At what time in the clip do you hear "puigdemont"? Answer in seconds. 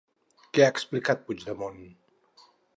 1.29-1.79